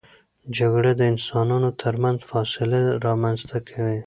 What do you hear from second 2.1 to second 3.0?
فاصله